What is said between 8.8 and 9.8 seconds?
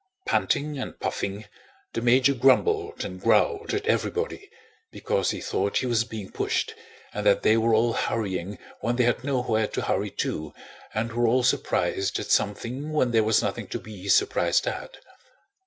they had nowhere